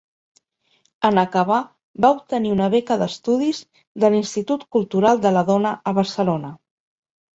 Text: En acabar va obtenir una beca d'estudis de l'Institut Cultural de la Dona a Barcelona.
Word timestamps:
En 1.09 1.19
acabar 1.23 1.59
va 2.05 2.09
obtenir 2.15 2.53
una 2.55 2.69
beca 2.75 2.97
d'estudis 3.01 3.61
de 4.05 4.11
l'Institut 4.15 4.67
Cultural 4.77 5.23
de 5.27 5.37
la 5.37 5.45
Dona 5.51 5.75
a 5.93 5.95
Barcelona. 6.01 6.51